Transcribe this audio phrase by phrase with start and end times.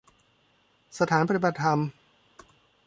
[0.99, 1.79] สถานปฏิบัติธรรม